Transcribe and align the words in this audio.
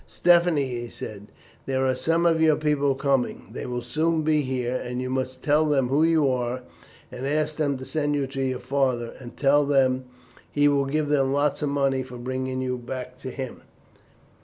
"Stephanie," 0.07 0.65
he 0.81 0.87
said, 0.89 1.27
"there 1.67 1.85
are 1.85 1.93
some 1.93 2.25
of 2.25 2.41
your 2.41 2.55
people 2.55 2.95
coming. 2.95 3.49
They 3.51 3.67
will 3.67 3.83
soon 3.83 4.23
be 4.23 4.41
here, 4.41 4.75
and 4.75 4.99
you 4.99 5.11
must 5.11 5.43
tell 5.43 5.63
them 5.67 5.89
who 5.89 6.01
you 6.01 6.27
are, 6.27 6.63
and 7.11 7.27
ask 7.27 7.57
them 7.57 7.77
to 7.77 7.85
send 7.85 8.15
you 8.15 8.25
to 8.25 8.41
your 8.41 8.57
father, 8.59 9.13
and 9.19 9.37
tell 9.37 9.63
them 9.63 9.97
that 9.97 10.41
he 10.53 10.67
will 10.67 10.85
give 10.85 11.09
them 11.09 11.31
lots 11.33 11.61
of 11.61 11.69
money 11.69 12.01
for 12.01 12.17
bringing 12.17 12.63
you 12.63 12.79
back 12.79 13.19
to 13.19 13.29
him." 13.29 13.61